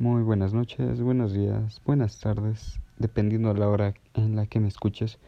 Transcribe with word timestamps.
Muy 0.00 0.22
buenas 0.22 0.52
noches, 0.52 1.00
buenos 1.00 1.32
días, 1.32 1.82
buenas 1.84 2.20
tardes, 2.20 2.78
dependiendo 2.98 3.52
de 3.52 3.58
la 3.58 3.68
hora 3.68 3.94
en 4.14 4.36
la 4.36 4.46
que 4.46 4.60
me 4.60 4.68
escuches. 4.68 5.18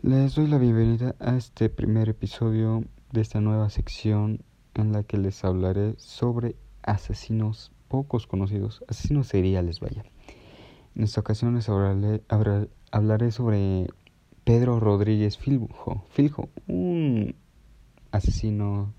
Les 0.00 0.36
doy 0.36 0.46
la 0.46 0.58
bienvenida 0.58 1.16
a 1.18 1.36
este 1.36 1.68
primer 1.70 2.08
episodio 2.08 2.84
de 3.10 3.20
esta 3.20 3.40
nueva 3.40 3.68
sección 3.68 4.44
en 4.74 4.92
la 4.92 5.02
que 5.02 5.18
les 5.18 5.44
hablaré 5.44 5.96
sobre 5.98 6.54
asesinos 6.82 7.72
pocos 7.88 8.28
conocidos, 8.28 8.84
asesinos 8.86 9.26
seriales, 9.26 9.80
vaya. 9.80 10.04
En 10.94 11.02
esta 11.02 11.20
ocasión 11.20 11.56
les 11.56 11.68
hablaré, 11.68 12.22
hablaré 12.92 13.32
sobre 13.32 13.88
Pedro 14.44 14.78
Rodríguez 14.78 15.36
Filjo, 15.36 16.04
Filjo, 16.10 16.48
un 16.68 17.34
asesino, 18.12 18.92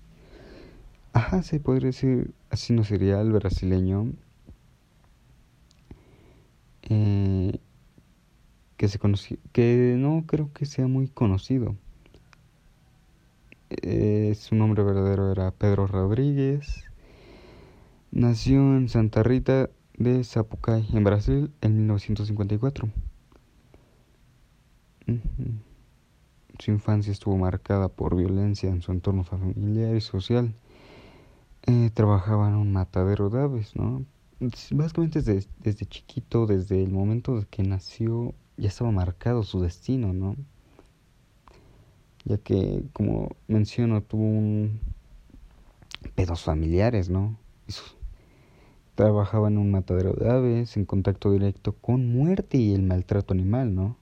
ajá, 1.14 1.42
se 1.42 1.60
podría 1.60 1.86
decir 1.86 2.34
asesino 2.50 2.84
serial 2.84 3.32
brasileño 3.32 4.12
eh, 6.92 7.58
que 8.76 8.88
se 8.88 8.98
que 9.52 9.94
no 9.96 10.24
creo 10.26 10.52
que 10.52 10.66
sea 10.66 10.86
muy 10.86 11.08
conocido. 11.08 11.76
Eh, 13.70 14.34
su 14.38 14.54
nombre 14.54 14.82
verdadero 14.82 15.32
era 15.32 15.50
Pedro 15.52 15.86
Rodríguez. 15.86 16.84
Nació 18.10 18.76
en 18.76 18.88
Santa 18.90 19.22
Rita 19.22 19.70
de 19.96 20.22
Zapucay, 20.24 20.86
en 20.92 21.04
Brasil, 21.04 21.50
en 21.62 21.76
1954. 21.78 22.88
Su 26.58 26.70
infancia 26.70 27.10
estuvo 27.10 27.38
marcada 27.38 27.88
por 27.88 28.16
violencia 28.16 28.68
en 28.68 28.82
su 28.82 28.92
entorno 28.92 29.24
familiar 29.24 29.96
y 29.96 30.00
social. 30.00 30.54
Eh, 31.66 31.90
trabajaba 31.94 32.48
en 32.48 32.54
un 32.54 32.72
matadero 32.72 33.30
de 33.30 33.40
aves, 33.40 33.74
¿no? 33.76 34.04
Básicamente 34.72 35.22
desde, 35.22 35.48
desde 35.60 35.86
chiquito, 35.86 36.46
desde 36.46 36.82
el 36.82 36.90
momento 36.90 37.38
de 37.38 37.46
que 37.46 37.62
nació, 37.62 38.34
ya 38.56 38.68
estaba 38.68 38.90
marcado 38.90 39.42
su 39.42 39.60
destino, 39.60 40.12
¿no? 40.12 40.36
Ya 42.24 42.38
que, 42.38 42.84
como 42.92 43.30
menciono, 43.48 44.02
tuvo 44.02 44.22
un 44.22 44.80
pedos 46.14 46.42
familiares, 46.42 47.08
¿no? 47.08 47.36
Trabajaba 48.94 49.48
en 49.48 49.58
un 49.58 49.70
matadero 49.70 50.12
de 50.12 50.30
aves, 50.30 50.76
en 50.76 50.84
contacto 50.84 51.32
directo 51.32 51.72
con 51.72 52.12
muerte 52.12 52.58
y 52.58 52.74
el 52.74 52.82
maltrato 52.82 53.32
animal, 53.32 53.74
¿no? 53.74 53.96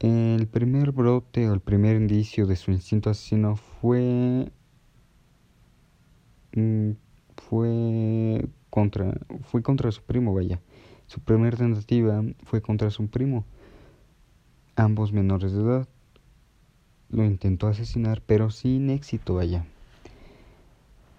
El 0.00 0.46
primer 0.48 0.92
brote 0.92 1.48
o 1.48 1.54
el 1.54 1.60
primer 1.60 1.96
indicio 1.96 2.46
de 2.46 2.56
su 2.56 2.70
instinto 2.72 3.10
asesino 3.10 3.56
fue 3.56 4.50
mm, 6.54 6.90
fue 7.36 8.48
contra, 8.70 9.14
fue 9.44 9.62
contra 9.62 9.90
su 9.92 10.02
primo, 10.02 10.34
vaya. 10.34 10.60
Su 11.06 11.20
primera 11.20 11.56
tentativa 11.56 12.22
fue 12.44 12.62
contra 12.62 12.90
su 12.90 13.06
primo, 13.08 13.44
ambos 14.76 15.12
menores 15.12 15.52
de 15.52 15.62
edad. 15.62 15.88
Lo 17.10 17.24
intentó 17.24 17.68
asesinar, 17.68 18.22
pero 18.26 18.50
sin 18.50 18.90
éxito, 18.90 19.34
vaya. 19.34 19.66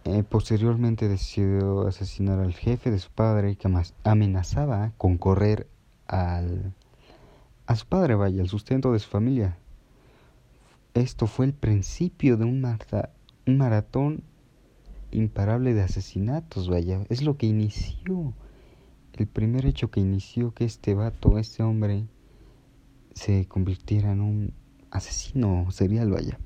Eh, 0.05 0.23
posteriormente 0.23 1.07
decidió 1.07 1.87
asesinar 1.87 2.39
al 2.39 2.53
jefe 2.53 2.91
de 2.91 2.99
su 2.99 3.09
padre, 3.09 3.55
que 3.55 3.69
amenazaba 4.03 4.91
con 4.97 5.17
correr 5.17 5.67
al, 6.07 6.73
a 7.65 7.75
su 7.75 7.87
padre, 7.87 8.15
vaya, 8.15 8.41
al 8.41 8.49
sustento 8.49 8.91
de 8.91 8.99
su 8.99 9.09
familia. 9.09 9.57
Esto 10.93 11.27
fue 11.27 11.45
el 11.45 11.53
principio 11.53 12.37
de 12.37 12.45
un, 12.45 12.63
un 13.47 13.57
maratón 13.57 14.23
imparable 15.15 15.73
de 15.73 15.81
asesinatos, 15.81 16.69
vaya. 16.69 17.05
Es 17.09 17.23
lo 17.23 17.37
que 17.37 17.47
inició. 17.47 18.33
El 19.13 19.27
primer 19.27 19.65
hecho 19.65 19.89
que 19.89 20.01
inició 20.01 20.53
que 20.53 20.65
este 20.65 20.93
vato, 20.93 21.37
este 21.39 21.63
hombre, 21.63 22.05
se 23.13 23.47
convirtiera 23.47 24.11
en 24.11 24.21
un 24.21 24.53
asesino 24.91 25.71
serial, 25.71 26.11
vaya. 26.11 26.39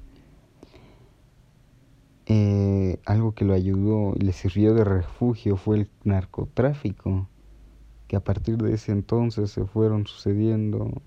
Eh, 2.27 2.99
algo 3.05 3.33
que 3.33 3.43
lo 3.43 3.53
ayudó 3.53 4.13
y 4.15 4.19
le 4.19 4.33
sirvió 4.33 4.75
de 4.75 4.83
refugio 4.83 5.57
fue 5.57 5.77
el 5.79 5.89
narcotráfico, 6.03 7.27
que 8.07 8.15
a 8.15 8.23
partir 8.23 8.57
de 8.57 8.73
ese 8.73 8.91
entonces 8.91 9.49
se 9.49 9.65
fueron 9.65 10.05
sucediendo 10.05 11.01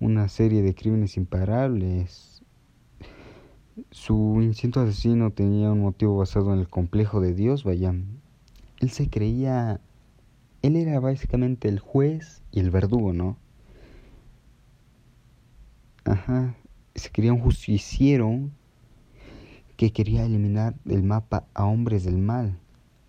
una 0.00 0.28
serie 0.28 0.60
de 0.60 0.74
crímenes 0.74 1.16
imparables 1.16 2.33
su 3.90 4.40
instinto 4.40 4.80
asesino 4.80 5.30
tenía 5.30 5.72
un 5.72 5.80
motivo 5.80 6.16
basado 6.16 6.52
en 6.52 6.60
el 6.60 6.68
complejo 6.68 7.20
de 7.20 7.34
Dios, 7.34 7.64
vaya. 7.64 7.94
Él 8.80 8.90
se 8.90 9.08
creía... 9.08 9.80
Él 10.62 10.76
era 10.76 10.98
básicamente 11.00 11.68
el 11.68 11.78
juez 11.78 12.42
y 12.50 12.60
el 12.60 12.70
verdugo, 12.70 13.12
¿no? 13.12 13.36
Ajá. 16.04 16.54
Se 16.94 17.10
creía 17.10 17.32
un 17.32 17.40
justiciero 17.40 18.48
que 19.76 19.92
quería 19.92 20.24
eliminar 20.24 20.74
del 20.84 21.02
mapa 21.02 21.46
a 21.54 21.64
hombres 21.64 22.04
del 22.04 22.18
mal. 22.18 22.58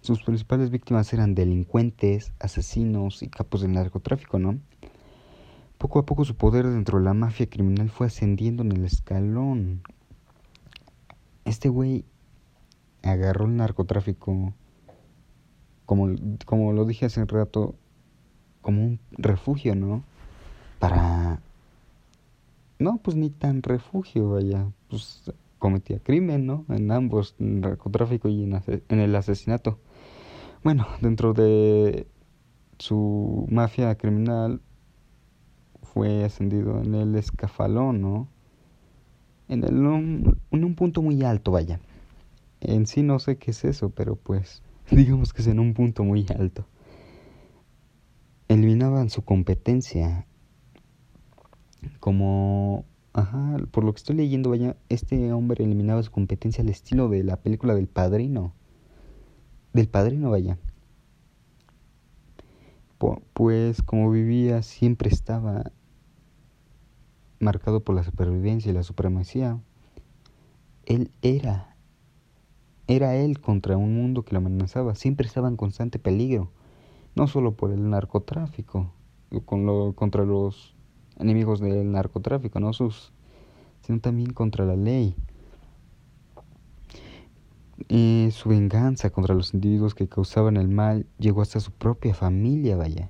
Sus 0.01 0.23
principales 0.23 0.69
víctimas 0.69 1.13
eran 1.13 1.35
delincuentes, 1.35 2.33
asesinos 2.39 3.23
y 3.23 3.27
capos 3.27 3.61
del 3.61 3.73
narcotráfico, 3.73 4.39
¿no? 4.39 4.59
Poco 5.77 5.99
a 5.99 6.05
poco 6.05 6.25
su 6.25 6.35
poder 6.35 6.67
dentro 6.67 6.99
de 6.99 7.05
la 7.05 7.13
mafia 7.13 7.49
criminal 7.49 7.89
fue 7.89 8.07
ascendiendo 8.07 8.63
en 8.63 8.71
el 8.71 8.85
escalón, 8.85 9.81
este 11.45 11.69
güey 11.69 12.05
agarró 13.03 13.45
el 13.45 13.55
narcotráfico, 13.55 14.53
como, 15.85 16.09
como 16.45 16.73
lo 16.73 16.85
dije 16.85 17.05
hace 17.05 17.21
un 17.21 17.27
rato, 17.27 17.75
como 18.61 18.83
un 18.83 18.99
refugio, 19.11 19.75
¿no? 19.75 20.03
Para... 20.79 21.39
No, 22.77 22.97
pues 22.97 23.15
ni 23.15 23.29
tan 23.29 23.63
refugio, 23.63 24.31
vaya. 24.31 24.69
Pues 24.89 25.31
cometía 25.59 25.99
crimen, 25.99 26.45
¿no? 26.45 26.65
En 26.69 26.91
ambos, 26.91 27.35
en 27.39 27.61
narcotráfico 27.61 28.27
y 28.27 28.43
en, 28.43 28.61
en 28.89 28.99
el 28.99 29.15
asesinato. 29.15 29.79
Bueno, 30.63 30.87
dentro 30.99 31.33
de 31.33 32.07
su 32.79 33.45
mafia 33.49 33.95
criminal 33.95 34.61
fue 35.83 36.25
ascendido 36.25 36.81
en 36.81 36.95
el 36.95 37.15
escafalón, 37.15 38.01
¿no? 38.01 38.27
En, 39.47 39.63
el, 39.63 39.75
en 40.51 40.63
un 40.63 40.75
punto 40.75 41.01
muy 41.01 41.23
alto, 41.23 41.51
vaya. 41.51 41.79
En 42.61 42.87
sí 42.87 43.03
no 43.03 43.19
sé 43.19 43.37
qué 43.37 43.51
es 43.51 43.63
eso, 43.65 43.89
pero 43.89 44.15
pues 44.15 44.61
digamos 44.91 45.33
que 45.33 45.41
es 45.41 45.47
en 45.47 45.59
un 45.59 45.73
punto 45.73 46.03
muy 46.03 46.25
alto. 46.37 46.65
Eliminaban 48.47 49.09
su 49.09 49.23
competencia. 49.23 50.25
Como, 51.99 52.85
ajá, 53.13 53.57
por 53.71 53.83
lo 53.83 53.93
que 53.93 53.97
estoy 53.97 54.15
leyendo, 54.15 54.49
vaya, 54.49 54.75
este 54.89 55.31
hombre 55.33 55.63
eliminaba 55.63 56.01
su 56.01 56.11
competencia 56.11 56.63
al 56.63 56.69
estilo 56.69 57.09
de 57.09 57.23
la 57.23 57.37
película 57.37 57.75
del 57.75 57.87
padrino. 57.87 58.53
Del 59.73 59.87
padrino, 59.87 60.31
vaya. 60.31 60.57
Pues 63.33 63.81
como 63.83 64.09
vivía, 64.09 64.63
siempre 64.63 65.09
estaba 65.09 65.71
marcado 67.39 67.81
por 67.83 67.95
la 67.95 68.03
supervivencia 68.03 68.71
y 68.71 68.73
la 68.73 68.83
supremacía. 68.83 69.59
Él 70.85 71.11
era, 71.21 71.75
era 72.87 73.15
él 73.15 73.39
contra 73.39 73.77
un 73.77 73.95
mundo 73.95 74.23
que 74.23 74.33
lo 74.33 74.37
amenazaba, 74.37 74.95
siempre 74.95 75.27
estaba 75.27 75.47
en 75.47 75.57
constante 75.57 75.99
peligro, 75.99 76.51
no 77.15 77.27
solo 77.27 77.55
por 77.55 77.71
el 77.71 77.89
narcotráfico, 77.89 78.91
con 79.45 79.65
lo, 79.65 79.93
contra 79.93 80.25
los 80.25 80.75
enemigos 81.17 81.59
del 81.59 81.91
narcotráfico, 81.91 82.59
no 82.59 82.73
sus, 82.73 83.13
sino 83.81 83.99
también 83.99 84.33
contra 84.33 84.65
la 84.65 84.75
ley. 84.75 85.15
Su 88.31 88.49
venganza 88.49 89.09
contra 89.09 89.35
los 89.35 89.53
individuos 89.53 89.95
que 89.95 90.07
causaban 90.07 90.57
el 90.57 90.67
mal 90.67 91.05
llegó 91.19 91.41
hasta 91.41 91.59
su 91.59 91.71
propia 91.71 92.13
familia, 92.13 92.77
vaya. 92.77 93.09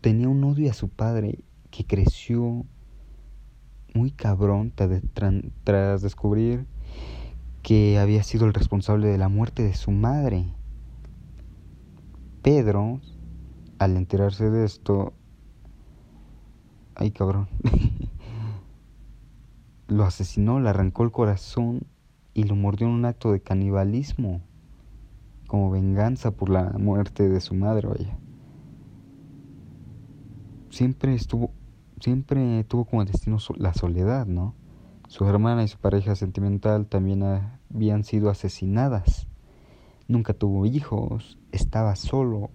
tenía 0.00 0.28
un 0.28 0.44
odio 0.44 0.70
a 0.70 0.74
su 0.74 0.88
padre 0.88 1.38
que 1.74 1.84
creció 1.84 2.64
muy 3.94 4.12
cabrón 4.12 4.72
tras 5.64 6.02
descubrir 6.02 6.66
que 7.62 7.98
había 7.98 8.22
sido 8.22 8.46
el 8.46 8.54
responsable 8.54 9.08
de 9.08 9.18
la 9.18 9.28
muerte 9.28 9.64
de 9.64 9.74
su 9.74 9.90
madre. 9.90 10.54
Pedro, 12.42 13.00
al 13.80 13.96
enterarse 13.96 14.50
de 14.50 14.64
esto, 14.64 15.14
ay 16.94 17.10
cabrón, 17.10 17.48
lo 19.88 20.04
asesinó, 20.04 20.60
le 20.60 20.68
arrancó 20.68 21.02
el 21.02 21.10
corazón 21.10 21.80
y 22.34 22.44
lo 22.44 22.54
mordió 22.54 22.86
en 22.86 22.92
un 22.92 23.04
acto 23.04 23.32
de 23.32 23.40
canibalismo, 23.40 24.42
como 25.48 25.72
venganza 25.72 26.30
por 26.30 26.50
la 26.50 26.70
muerte 26.78 27.28
de 27.28 27.40
su 27.40 27.54
madre, 27.54 27.88
vaya. 27.88 28.16
Siempre 30.70 31.14
estuvo 31.14 31.50
siempre 32.00 32.64
tuvo 32.64 32.84
como 32.84 33.04
destino 33.04 33.38
la 33.56 33.74
soledad, 33.74 34.26
¿no? 34.26 34.54
Su 35.08 35.26
hermana 35.26 35.64
y 35.64 35.68
su 35.68 35.78
pareja 35.78 36.16
sentimental 36.16 36.86
también 36.86 37.22
habían 37.22 38.04
sido 38.04 38.30
asesinadas 38.30 39.26
Nunca 40.06 40.34
tuvo 40.34 40.66
hijos, 40.66 41.38
estaba 41.50 41.96
solo 41.96 42.50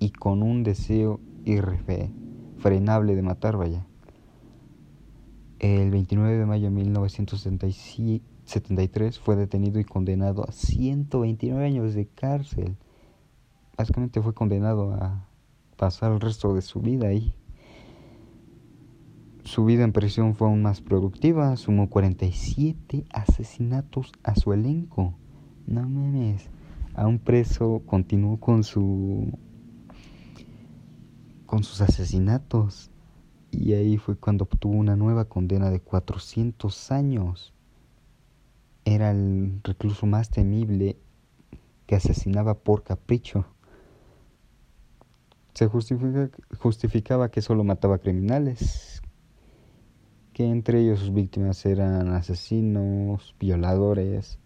y 0.00 0.10
con 0.10 0.42
un 0.42 0.64
deseo 0.64 1.20
irrefrenable 1.44 3.14
de 3.14 3.22
matar, 3.22 3.56
vaya. 3.56 3.86
El 5.60 5.92
29 5.92 6.38
de 6.38 6.44
mayo 6.44 6.64
de 6.64 6.72
1973 6.72 9.20
fue 9.20 9.36
detenido 9.36 9.78
y 9.78 9.84
condenado 9.84 10.42
a 10.42 10.50
129 10.50 11.64
años 11.64 11.94
de 11.94 12.08
cárcel. 12.08 12.76
Básicamente 13.76 14.20
fue 14.20 14.34
condenado 14.34 14.92
a 14.92 15.28
pasar 15.76 16.10
el 16.10 16.20
resto 16.20 16.52
de 16.52 16.62
su 16.62 16.80
vida 16.80 17.06
ahí. 17.06 17.32
Su 19.48 19.64
vida 19.64 19.82
en 19.82 19.92
prisión 19.92 20.34
fue 20.34 20.46
aún 20.46 20.60
más 20.60 20.82
productiva, 20.82 21.56
sumó 21.56 21.88
47 21.88 23.06
asesinatos 23.10 24.12
a 24.22 24.34
su 24.34 24.52
elenco. 24.52 25.14
No 25.66 25.88
mames. 25.88 26.50
A 26.92 27.06
un 27.06 27.18
preso 27.18 27.80
continuó 27.86 28.38
con 28.38 28.62
su 28.62 29.32
con 31.46 31.64
sus 31.64 31.80
asesinatos 31.80 32.90
y 33.50 33.72
ahí 33.72 33.96
fue 33.96 34.16
cuando 34.18 34.44
obtuvo 34.44 34.74
una 34.74 34.96
nueva 34.96 35.24
condena 35.24 35.70
de 35.70 35.80
400 35.80 36.92
años. 36.92 37.54
Era 38.84 39.12
el 39.12 39.62
recluso 39.64 40.04
más 40.04 40.28
temible 40.28 40.98
que 41.86 41.96
asesinaba 41.96 42.52
por 42.52 42.82
capricho. 42.82 43.46
Se 45.54 45.68
justificaba 45.68 47.30
que 47.30 47.40
solo 47.40 47.64
mataba 47.64 47.96
criminales, 47.96 49.00
que 50.38 50.48
entre 50.48 50.82
ellos 50.82 51.00
sus 51.00 51.12
víctimas 51.12 51.66
eran 51.66 52.14
asesinos, 52.14 53.34
violadores, 53.40 54.38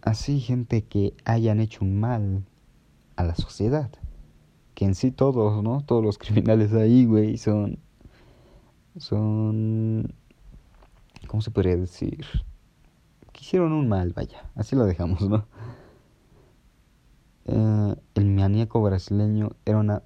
así 0.00 0.40
gente 0.40 0.84
que 0.84 1.12
hayan 1.26 1.60
hecho 1.60 1.84
un 1.84 2.00
mal 2.00 2.46
a 3.16 3.22
la 3.22 3.34
sociedad. 3.34 3.90
Que 4.72 4.86
en 4.86 4.94
sí 4.94 5.10
todos, 5.10 5.62
¿no? 5.62 5.82
Todos 5.82 6.02
los 6.02 6.16
criminales 6.16 6.72
ahí, 6.72 7.04
güey, 7.04 7.36
son... 7.36 7.80
Son... 8.96 10.14
¿Cómo 11.26 11.42
se 11.42 11.50
podría 11.50 11.76
decir? 11.76 12.24
Quisieron 13.32 13.72
un 13.74 13.90
mal, 13.90 14.14
vaya. 14.14 14.50
Así 14.54 14.74
lo 14.74 14.86
dejamos, 14.86 15.28
¿no? 15.28 15.44
Eh, 17.44 17.94
el 18.14 18.30
maníaco 18.30 18.80
brasileño 18.80 19.50
era 19.66 19.76
una 19.76 20.02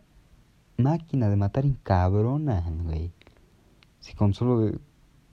máquina 0.76 1.28
de 1.28 1.36
matar 1.36 1.64
en 1.66 1.74
cabrona, 1.74 2.68
güey. 2.82 3.12
Si 4.06 4.14
con 4.14 4.34
solo 4.34 4.60
de 4.60 4.78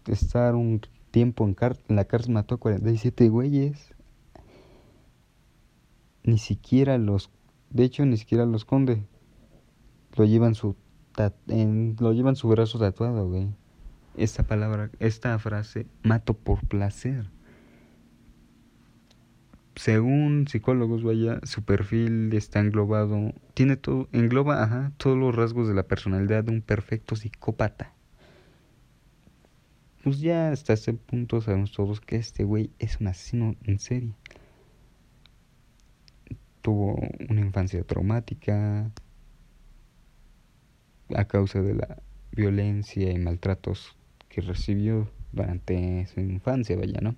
estar 0.07 0.55
un 0.55 0.81
tiempo 1.11 1.45
en, 1.45 1.55
en 1.89 1.95
la 1.95 2.05
cárcel 2.05 2.33
mató 2.33 2.55
a 2.55 2.57
47 2.57 3.29
güeyes. 3.29 3.93
Ni 6.23 6.39
siquiera 6.39 6.97
los... 6.97 7.29
De 7.69 7.83
hecho, 7.83 8.03
ni 8.03 8.17
siquiera 8.17 8.47
los 8.47 8.65
conde. 8.65 9.05
Lo 10.15 10.25
llevan 10.25 10.55
su... 10.55 10.75
Lo 11.99 12.13
llevan 12.13 12.35
su 12.35 12.47
brazo 12.47 12.79
tatuado, 12.79 13.29
güey. 13.29 13.47
Esta 14.17 14.41
palabra, 14.41 14.89
esta 14.97 15.37
frase, 15.37 15.85
mato 16.01 16.33
por 16.33 16.67
placer. 16.67 17.29
Según 19.75 20.47
psicólogos, 20.47 21.03
vaya, 21.03 21.39
su 21.43 21.61
perfil 21.61 22.33
está 22.33 22.59
englobado, 22.59 23.33
tiene 23.53 23.77
todo, 23.77 24.07
engloba, 24.13 24.63
ajá, 24.63 24.91
todos 24.97 25.15
los 25.15 25.35
rasgos 25.35 25.67
de 25.67 25.75
la 25.75 25.83
personalidad 25.83 26.43
de 26.43 26.53
un 26.53 26.61
perfecto 26.63 27.15
psicópata 27.15 27.92
pues 30.03 30.19
ya 30.19 30.51
hasta 30.51 30.73
ese 30.73 30.93
punto 30.93 31.39
sabemos 31.39 31.71
todos 31.71 32.01
que 32.01 32.17
este 32.17 32.43
güey 32.43 32.69
es 32.77 32.99
un 32.99 33.07
asesino 33.07 33.55
en 33.63 33.79
serie. 33.79 34.13
Tuvo 36.61 36.99
una 37.29 37.39
infancia 37.39 37.83
traumática 37.83 38.91
a 41.15 41.25
causa 41.25 41.61
de 41.61 41.75
la 41.75 42.01
violencia 42.33 43.11
y 43.11 43.17
maltratos 43.17 43.95
que 44.27 44.41
recibió 44.41 45.09
durante 45.31 46.05
su 46.07 46.19
infancia, 46.19 46.75
vaya, 46.75 46.99
¿no? 47.01 47.15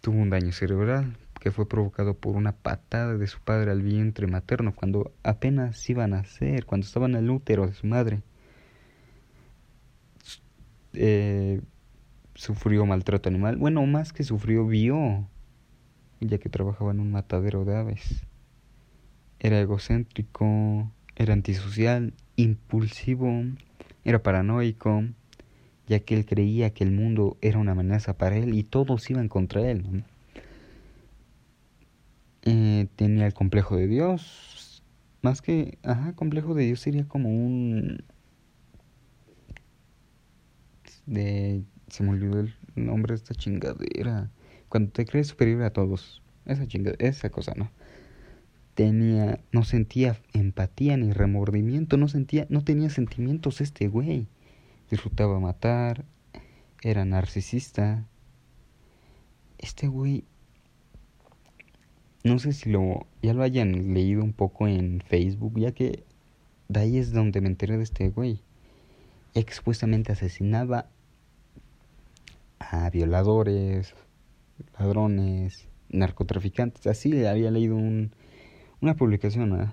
Tuvo 0.00 0.16
un 0.18 0.30
daño 0.30 0.52
cerebral 0.52 1.16
que 1.40 1.52
fue 1.52 1.68
provocado 1.68 2.14
por 2.14 2.36
una 2.36 2.52
patada 2.52 3.16
de 3.16 3.26
su 3.28 3.40
padre 3.40 3.70
al 3.70 3.82
vientre 3.82 4.26
materno 4.26 4.74
cuando 4.74 5.12
apenas 5.22 5.88
iba 5.88 6.04
a 6.04 6.08
nacer, 6.08 6.66
cuando 6.66 6.86
estaba 6.86 7.06
en 7.06 7.14
el 7.14 7.30
útero 7.30 7.66
de 7.68 7.74
su 7.74 7.86
madre. 7.86 8.20
Eh, 10.92 11.60
sufrió 12.40 12.86
maltrato 12.86 13.28
animal. 13.28 13.58
Bueno, 13.58 13.84
más 13.84 14.14
que 14.14 14.24
sufrió, 14.24 14.66
vio, 14.66 15.28
ya 16.20 16.38
que 16.38 16.48
trabajaba 16.48 16.90
en 16.90 17.00
un 17.00 17.12
matadero 17.12 17.66
de 17.66 17.76
aves. 17.76 18.24
Era 19.38 19.60
egocéntrico, 19.60 20.90
era 21.16 21.34
antisocial, 21.34 22.14
impulsivo, 22.36 23.42
era 24.04 24.22
paranoico, 24.22 25.04
ya 25.86 26.00
que 26.00 26.14
él 26.14 26.24
creía 26.24 26.70
que 26.70 26.82
el 26.82 26.92
mundo 26.92 27.36
era 27.42 27.58
una 27.58 27.72
amenaza 27.72 28.16
para 28.16 28.38
él 28.38 28.54
y 28.54 28.62
todos 28.62 29.10
iban 29.10 29.28
contra 29.28 29.70
él. 29.70 30.02
Eh, 32.44 32.86
tenía 32.96 33.26
el 33.26 33.34
complejo 33.34 33.76
de 33.76 33.86
Dios, 33.86 34.82
más 35.20 35.42
que, 35.42 35.76
ajá, 35.82 36.14
complejo 36.14 36.54
de 36.54 36.64
Dios 36.64 36.80
sería 36.80 37.06
como 37.06 37.28
un... 37.28 38.02
de 41.04 41.64
se 41.90 42.02
me 42.02 42.10
olvidó 42.10 42.40
el 42.40 42.54
nombre 42.76 43.12
de 43.12 43.16
esta 43.16 43.34
chingadera. 43.34 44.30
Cuando 44.68 44.92
te 44.92 45.04
crees 45.04 45.28
superior 45.28 45.62
a 45.62 45.72
todos. 45.72 46.22
Esa 46.46 46.66
chingadera, 46.66 47.08
esa 47.08 47.30
cosa, 47.30 47.54
¿no? 47.56 47.70
Tenía, 48.74 49.40
no 49.52 49.64
sentía 49.64 50.16
empatía 50.32 50.96
ni 50.96 51.12
remordimiento, 51.12 51.96
no 51.96 52.08
sentía, 52.08 52.46
no 52.48 52.62
tenía 52.62 52.88
sentimientos 52.88 53.60
este 53.60 53.88
güey. 53.88 54.26
Disfrutaba 54.90 55.38
matar, 55.38 56.04
era 56.82 57.04
narcisista. 57.04 58.06
Este 59.58 59.88
güey, 59.88 60.24
no 62.24 62.38
sé 62.38 62.52
si 62.52 62.70
lo, 62.70 63.06
ya 63.22 63.34
lo 63.34 63.42
hayan 63.42 63.92
leído 63.92 64.22
un 64.22 64.32
poco 64.32 64.66
en 64.68 65.02
Facebook, 65.06 65.58
ya 65.58 65.72
que 65.72 66.04
de 66.68 66.80
ahí 66.80 66.96
es 66.96 67.12
donde 67.12 67.40
me 67.40 67.48
enteré 67.48 67.76
de 67.76 67.82
este 67.82 68.08
güey. 68.08 68.40
Expuestamente 69.34 70.12
asesinaba 70.12 70.88
a 72.70 72.88
violadores, 72.88 73.94
ladrones, 74.78 75.68
narcotraficantes. 75.88 76.86
Así 76.86 77.24
había 77.24 77.50
leído 77.50 77.74
un, 77.76 78.12
una 78.80 78.94
publicación, 78.94 79.72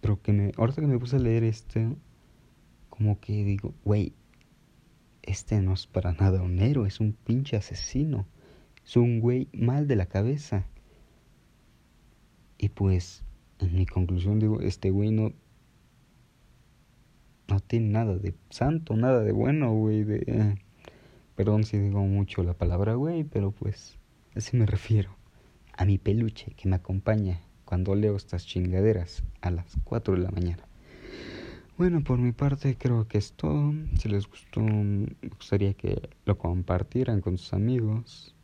pero 0.00 0.22
que 0.22 0.32
me, 0.32 0.52
ahorita 0.56 0.80
que 0.80 0.86
me 0.86 0.98
puse 0.98 1.16
a 1.16 1.18
leer 1.18 1.44
este, 1.44 1.94
como 2.88 3.20
que 3.20 3.44
digo, 3.44 3.74
güey, 3.84 4.14
este 5.22 5.60
no 5.60 5.74
es 5.74 5.86
para 5.86 6.12
nada 6.12 6.42
un 6.42 6.58
héroe, 6.60 6.88
es 6.88 6.98
un 6.98 7.12
pinche 7.12 7.56
asesino, 7.56 8.26
es 8.84 8.96
un 8.96 9.20
güey 9.20 9.48
mal 9.52 9.86
de 9.86 9.96
la 9.96 10.06
cabeza. 10.06 10.66
Y 12.56 12.70
pues, 12.70 13.22
en 13.58 13.74
mi 13.74 13.84
conclusión 13.84 14.38
digo, 14.38 14.62
este 14.62 14.90
güey 14.90 15.10
no, 15.10 15.34
no 17.48 17.60
tiene 17.60 17.88
nada 17.88 18.16
de 18.16 18.34
santo, 18.48 18.96
nada 18.96 19.20
de 19.20 19.32
bueno, 19.32 19.74
güey, 19.74 20.04
de... 20.04 20.58
Perdón 21.40 21.64
si 21.64 21.78
digo 21.78 22.02
mucho 22.02 22.42
la 22.42 22.52
palabra 22.52 22.96
güey, 22.96 23.24
pero 23.24 23.50
pues 23.50 23.96
así 24.36 24.58
me 24.58 24.66
refiero. 24.66 25.16
A 25.72 25.86
mi 25.86 25.96
peluche 25.96 26.52
que 26.54 26.68
me 26.68 26.76
acompaña 26.76 27.40
cuando 27.64 27.94
leo 27.94 28.14
estas 28.14 28.44
chingaderas 28.44 29.22
a 29.40 29.50
las 29.50 29.78
4 29.84 30.16
de 30.16 30.20
la 30.20 30.30
mañana. 30.30 30.68
Bueno, 31.78 32.04
por 32.04 32.18
mi 32.18 32.32
parte 32.32 32.76
creo 32.76 33.08
que 33.08 33.16
es 33.16 33.32
todo. 33.32 33.72
Si 33.98 34.10
les 34.10 34.28
gustó, 34.28 34.60
me 34.60 35.16
gustaría 35.30 35.72
que 35.72 36.10
lo 36.26 36.36
compartieran 36.36 37.22
con 37.22 37.38
sus 37.38 37.54
amigos. 37.54 38.36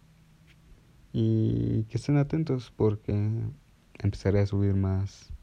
Y 1.12 1.83
que 1.91 1.99
estén 1.99 2.17
atentos 2.17 2.73
porque 2.75 3.12
empezaré 3.99 4.41
a 4.41 4.47
subir 4.47 4.73
más 4.73 5.35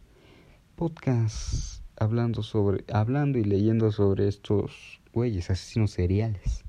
podcasts 0.76 1.84
hablando 1.98 2.42
sobre 2.42 2.84
hablando 2.92 3.38
y 3.38 3.44
leyendo 3.44 3.92
sobre 3.92 4.28
estos 4.28 5.00
güeyes 5.14 5.52
asesinos 5.52 5.92
seriales 5.92 6.63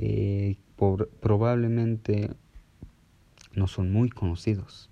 que 0.00 0.56
probablemente 1.20 2.30
no 3.52 3.66
son 3.66 3.92
muy 3.92 4.08
conocidos. 4.08 4.88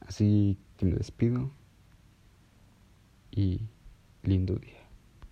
Así 0.00 0.56
que 0.76 0.86
me 0.86 0.94
despido 0.94 1.50
y 3.32 3.62
lindo 4.22 4.54
día. 4.54 4.79